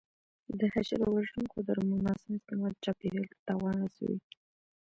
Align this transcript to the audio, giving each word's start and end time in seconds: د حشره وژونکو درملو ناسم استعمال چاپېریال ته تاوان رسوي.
د 0.59 0.61
حشره 0.73 1.07
وژونکو 1.15 1.57
درملو 1.67 2.03
ناسم 2.07 2.31
استعمال 2.37 2.73
چاپېریال 2.83 3.27
ته 3.31 3.37
تاوان 3.47 3.75
رسوي. 3.83 4.17